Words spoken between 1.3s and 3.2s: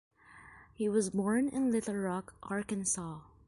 in Little Rock, Arkansas.